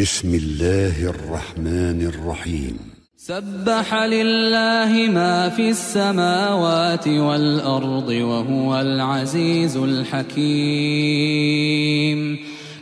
بسم 0.00 0.34
الله 0.34 1.10
الرحمن 1.10 2.06
الرحيم. 2.06 2.76
سبح 3.16 3.94
لله 3.94 5.08
ما 5.12 5.48
في 5.48 5.70
السماوات 5.70 7.08
والأرض 7.08 8.08
وهو 8.08 8.80
العزيز 8.80 9.76
الحكيم. 9.76 10.90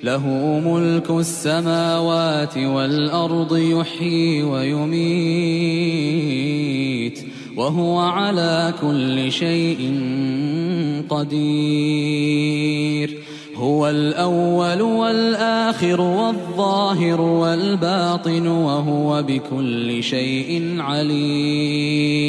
له 0.03 0.27
ملك 0.65 1.11
السماوات 1.11 2.59
والأرض 2.59 3.57
يحيي 3.57 4.43
ويميت 4.43 5.59
وهو 7.57 7.99
على 7.99 8.75
كل 8.81 9.33
شيء 9.33 10.01
قدير. 11.09 12.59
هو 13.57 13.89
الأول 13.89 14.83
والآخر 14.83 16.01
والظاهر 16.01 17.21
والباطن 17.21 18.47
وهو 18.47 19.23
بكل 19.23 20.03
شيء 20.03 20.77
عليم. 20.79 22.29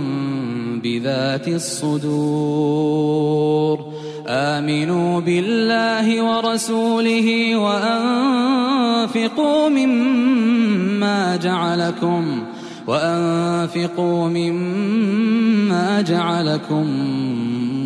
بذات 0.83 1.47
الصدور. 1.47 3.21
آمنوا 4.27 5.19
بالله 5.19 6.21
ورسوله 6.21 7.55
وأنفقوا 7.55 9.69
مما 9.69 11.35
جعلكم 11.35 12.43
وأنفقوا 12.87 14.27
مما 14.27 16.01
جعلكم 16.01 16.85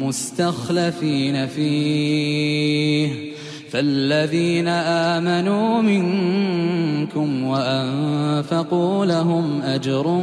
مستخلفين 0.04 1.48
فيه. 1.48 3.35
فالذين 3.76 4.68
آمنوا 4.68 5.82
منكم 5.82 7.44
وأنفقوا 7.44 9.06
لهم 9.06 9.62
أجر 9.62 10.22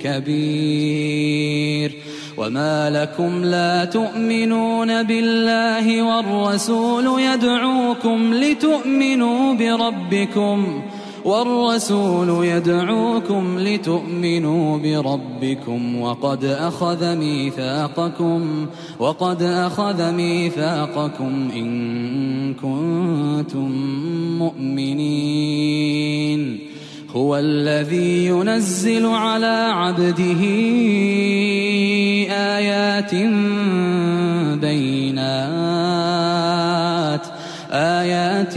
كبير 0.00 1.92
وما 2.36 2.90
لكم 2.90 3.44
لا 3.44 3.84
تؤمنون 3.84 5.02
بالله 5.02 6.02
والرسول 6.02 7.20
يدعوكم 7.20 8.34
لتؤمنوا 8.34 9.54
بربكم 9.54 10.82
والرسول 11.26 12.44
يدعوكم 12.44 13.58
لتؤمنوا 13.58 14.78
بربكم 14.78 16.00
وقد 16.00 16.44
أخذ 16.44 17.16
ميثاقكم 17.16 18.66
وقد 18.98 19.42
أخذ 19.42 20.12
ميثاقكم 20.12 21.50
إن 21.56 22.54
كنتم 22.54 23.70
مؤمنين. 24.38 25.96
هو 27.16 27.36
الذي 27.36 28.26
ينزل 28.26 29.06
على 29.06 29.70
عبده 29.72 30.42
آيات 32.30 33.14
بينات 34.60 35.26
آيات 37.70 38.54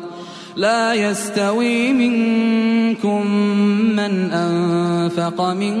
لا 0.55 0.93
يستوي 0.93 1.93
منكم 1.93 3.27
من 3.95 4.31
أنفق 4.31 5.41
من 5.41 5.77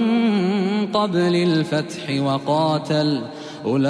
قبل 0.93 1.35
الفتح 1.35 2.21
وقاتل. 2.21 3.21
أولئك 3.65 3.89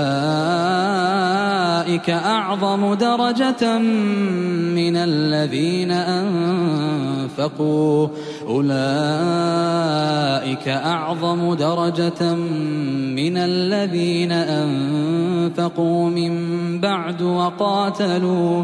أعظم 2.10 2.94
درجة 2.94 3.78
من 3.78 4.96
الذين 4.96 5.92
أنفقوا. 5.92 8.08
أولئك 8.48 8.72
أعظم 10.68 11.54
درجة 11.54 12.34
من 13.16 13.38
الذين 13.38 14.32
أنفقوا 14.32 16.10
من 16.10 16.80
بعد 16.80 17.22
وقاتلوا. 17.22 18.64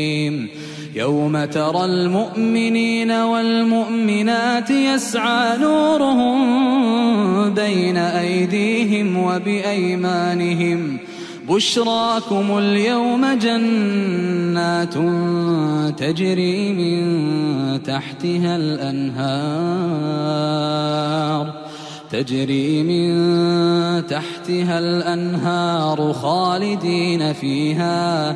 يوم 1.01 1.45
ترى 1.45 1.85
المؤمنين 1.85 3.11
والمؤمنات 3.11 4.69
يسعى 4.69 5.57
نورهم 5.57 6.39
بين 7.53 7.97
أيديهم 7.97 9.17
وبأيمانهم. 9.17 10.97
بشراكم 11.49 12.57
اليوم 12.57 13.25
جنات 13.25 14.93
تجري 15.99 16.73
من 16.73 17.03
تحتها 17.83 18.55
الأنهار. 18.55 20.01
تجري 22.11 22.83
من 22.83 23.11
تحتها 24.07 24.79
الأنهار 24.79 26.13
خالدين 26.13 27.33
فيها. 27.33 28.35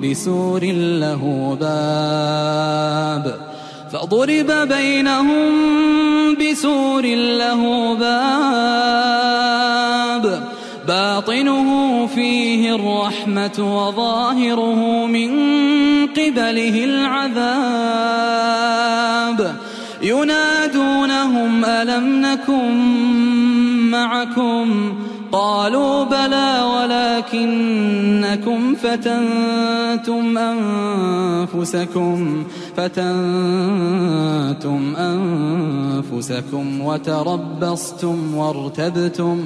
بسور 0.00 0.64
له 1.02 1.56
باب 1.60 3.40
فضرب 3.92 4.68
بينهم 4.68 5.52
بسور 6.34 7.06
له 7.14 7.94
باب 7.94 9.22
باطنه 10.88 12.06
فيه 12.06 12.74
الرحمة 12.74 13.58
وظاهره 13.58 15.06
من 15.06 15.30
قبله 16.06 16.84
العذاب 16.84 18.22
ينادونهم 20.02 21.64
ألم 21.64 22.20
نكن 22.20 22.72
معكم 23.90 24.94
قالوا 25.32 26.04
بلى 26.04 26.50
ولكنكم 27.32 28.60
فتنتم 28.74 30.38
أنفسكم 30.38 32.18
فتنتم 32.76 33.20
أنفسكم 34.96 36.80
وتربصتم 36.80 38.34
وارتبتم 38.34 39.38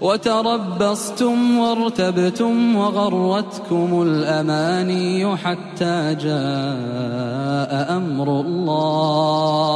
وتربصتم 0.00 1.58
وارتبتم 1.58 2.76
وغرتكم 2.76 4.02
الأماني 4.02 5.36
حتى 5.36 6.14
جاء 6.14 7.72
أمر 7.96 8.28
الله. 8.40 9.75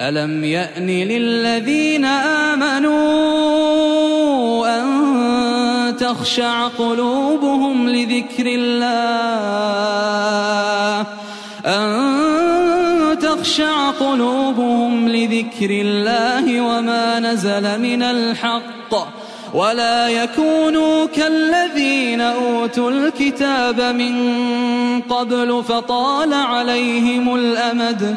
ألم 0.00 0.44
يأن 0.44 0.86
للذين 0.86 2.04
آمنوا 2.04 2.94
أن 4.78 5.96
تخشع 5.96 6.68
قلوبهم 6.68 7.88
لذكر 7.88 8.46
الله؟ 8.46 9.86
أن 11.66 13.18
تخشع 13.18 13.90
قلوبهم 13.90 15.08
لذكر 15.08 15.70
الله 15.70 16.60
وما 16.60 17.20
نزل 17.20 17.80
من 17.80 18.02
الحق؟ 18.02 18.74
ولا 19.54 20.08
يكونوا 20.08 21.06
كالذين 21.06 22.20
أوتوا 22.20 22.90
الكتاب 22.90 23.80
من 23.80 24.14
قبل 25.00 25.64
فطال 25.68 26.34
عليهم 26.34 27.34
الأمد 27.34 28.16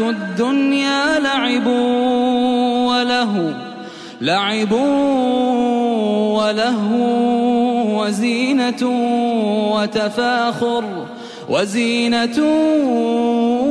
الدنيا 0.00 1.18
لعب 1.20 1.66
وله 2.86 3.54
لعب 4.20 4.72
وله 6.32 6.84
وزينة 7.98 8.82
وتفاخر 9.74 10.84
وزينة 11.48 12.38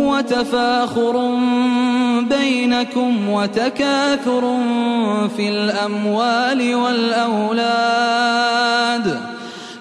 وتفاخر 0.10 1.16
بينكم 2.22 3.30
وتكاثر 3.30 4.58
في 5.38 5.50
الأموال 5.50 6.76
والأولاد. 6.76 8.18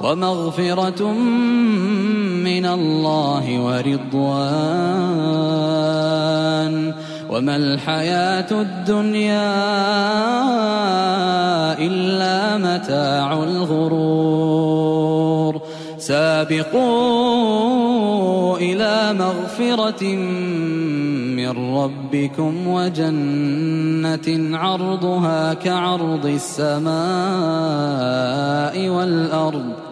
ومغفرة 0.00 1.12
من 2.44 2.66
الله 2.66 3.44
ورضوان. 3.60 4.78
وما 7.30 7.56
الحياة 7.56 8.50
الدنيا 8.52 9.52
إلا 11.78 12.56
متاع 12.58 13.42
الغرور. 13.42 14.98
سابقوا 15.98 16.98
إلى 18.58 19.14
مغفرة 19.18 20.04
من 21.36 21.50
ربكم 21.76 22.68
وجنة 22.68 24.58
عرضها 24.58 25.54
كعرض 25.54 26.26
السماء 26.26 26.98
والأرض. 28.88 29.87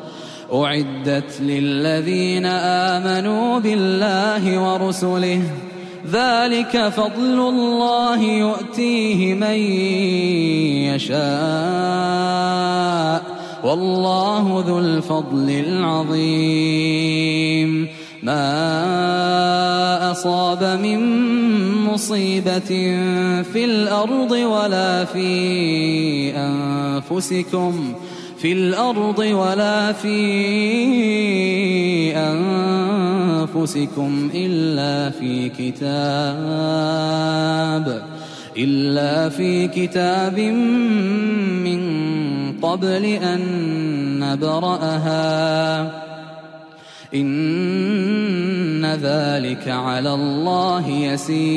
أعدت 0.52 1.40
للذين 1.40 2.46
آمنوا 2.46 3.58
بالله 3.58 4.60
ورسله 4.62 5.42
ذلك 6.12 6.88
فضل 6.88 7.38
الله 7.48 8.22
يؤتيه 8.22 9.34
من 9.34 9.58
يشاء 10.94 11.16
والله 13.64 14.64
ذو 14.66 14.78
الفضل 14.78 15.50
العظيم. 15.66 16.96
ما 18.22 20.10
أصاب 20.10 20.78
من 20.82 21.00
مصيبة 21.84 22.70
في 23.42 23.64
الأرض 23.64 24.30
ولا 24.30 25.04
في 25.04 25.28
أنفسكم 26.36 27.94
في 28.38 28.52
الأرض 28.52 29.18
ولا 29.18 29.92
في 29.92 30.16
أنفسكم 33.46 34.30
إلا 34.34 35.10
في 35.10 35.48
كتاب 35.48 35.86
إلا 38.56 39.28
في 39.28 39.68
كتاب 39.68 40.38
من 41.64 41.80
قبل 42.62 43.04
أن 43.04 43.40
نبرأها. 44.20 45.82
إن 47.14 48.86
ذلك 48.86 49.68
على 49.68 50.14
الله 50.14 50.88
يسير. 50.88 51.56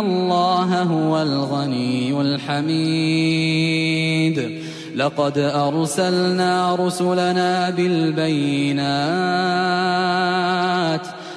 الله 0.00 0.82
هو 0.82 1.22
الغني 1.22 2.20
الحميد. 2.20 3.62
لقد 4.96 5.38
أرسلنا 5.38 6.74
رسلنا 6.74 7.70
بالبينات 7.70 8.82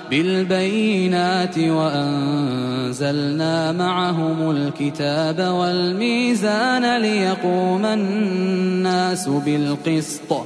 بالبينات 0.10 1.60
وأنزلنا 1.60 3.72
معهم 3.72 4.52
الكتاب 4.52 5.40
والميزان 5.40 7.02
ليقوم 7.02 7.86
الناس 7.86 9.30
بالقسط. 9.30 10.46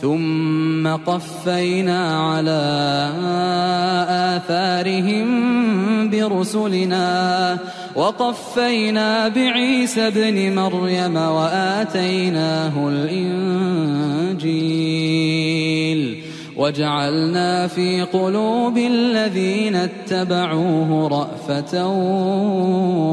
ثم 0.00 0.88
قفينا 0.88 2.30
على 2.30 2.60
آثارهم 4.36 5.30
برسلنا 6.10 7.58
وقفينا 7.94 9.28
بعيسى 9.28 10.06
ابن 10.06 10.54
مريم 10.54 11.16
وآتيناه 11.16 12.88
الإنجيل 12.88 14.40
وجعلنا 16.56 17.66
في 17.66 18.02
قلوب 18.02 18.78
الذين 18.78 19.76
اتبعوه 19.76 21.08
رأفة 21.08 21.88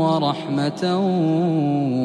ورحمة 0.04 0.98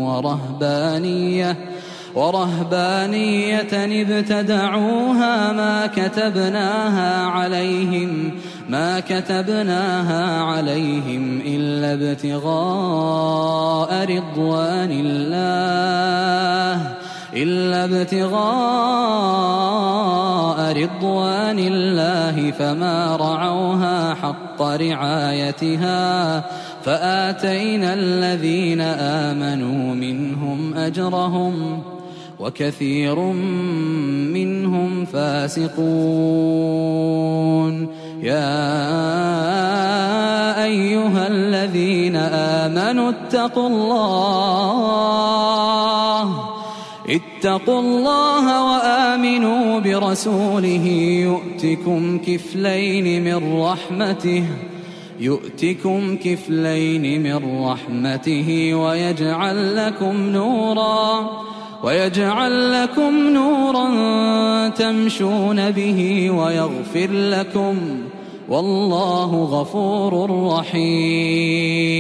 ورهبانية 0.06 1.72
ورهبانية 2.14 4.02
ابتدعوها 4.02 5.52
ما 5.52 5.87
كتبناها 5.87 7.26
عليهم 7.26 8.31
ما 8.69 9.00
كتبناها 9.00 10.42
عليهم 10.42 11.42
إلا 11.47 11.92
ابتغاء 11.92 14.04
رضوان 14.04 14.90
الله 14.90 16.95
إلا 17.37 17.85
ابتغاء 17.85 18.42
رضوان 20.83 21.59
الله 21.59 22.50
فما 22.50 23.16
رعوها 23.16 24.14
حق 24.14 24.62
رعايتها 24.62 26.45
فآتينا 26.85 27.95
الذين 27.95 28.81
آمنوا 28.81 29.95
منهم 29.95 30.75
أجرهم. 30.75 31.83
وكثير 32.42 33.18
منهم 34.34 35.04
فاسقون. 35.04 35.72
يا 38.22 38.62
أيها 40.64 41.26
الذين 41.26 42.16
آمنوا 42.16 43.11
اتقوا 43.11 43.68
الله. 43.68 45.02
اتقوا 47.08 47.80
الله 47.80 48.64
وآمنوا 48.72 49.80
برسوله. 49.80 50.87
يؤتكم 51.26 52.18
كفلين 52.18 53.25
من 53.25 53.61
رحمته. 53.61 54.44
يؤتكم 55.20 56.16
كفلين 56.16 57.22
من 57.22 57.64
رحمته 57.64 58.75
ويجعل 58.75 59.76
لكم 59.76 60.16
نورا. 60.16 61.42
ويجعل 61.82 62.82
لكم 62.82 63.28
نورا 63.28 63.88
تمشون 64.68 65.70
به 65.70 66.30
ويغفر 66.30 67.10
لكم 67.10 67.76
والله 68.48 69.44
غفور 69.44 70.30
رحيم 70.52 71.92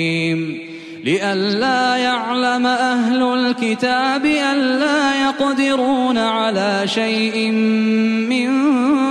لئلا 1.04 1.96
يعلم 1.96 2.66
أهل 2.66 3.22
الكتاب 3.22 4.26
ألا 4.26 5.28
يقدرون 5.28 6.18
على 6.18 6.82
شيء 6.84 7.50
من 8.30 8.50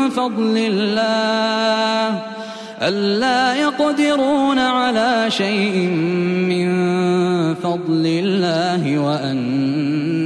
فضل 0.10 0.58
الله 0.58 2.22
ألا 2.82 3.56
يقدرون 3.56 4.60
على 4.60 5.26
شيء 5.30 5.78
من 6.50 6.72
فضل 7.56 8.06
الله 8.06 9.00
وأن 9.00 10.01